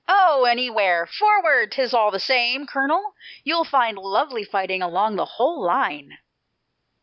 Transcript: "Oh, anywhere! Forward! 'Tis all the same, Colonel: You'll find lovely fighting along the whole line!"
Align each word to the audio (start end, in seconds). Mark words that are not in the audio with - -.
"Oh, 0.09 0.45
anywhere! 0.45 1.05
Forward! 1.05 1.73
'Tis 1.73 1.93
all 1.93 2.09
the 2.09 2.19
same, 2.19 2.65
Colonel: 2.65 3.13
You'll 3.43 3.63
find 3.63 3.99
lovely 3.99 4.43
fighting 4.43 4.81
along 4.81 5.15
the 5.15 5.25
whole 5.37 5.61
line!" 5.63 6.17